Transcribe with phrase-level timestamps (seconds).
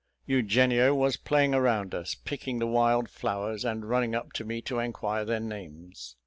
[0.25, 4.79] Eugenio was playing around us, picking the wild flowers, and running up to me to
[4.79, 6.15] inquire their names.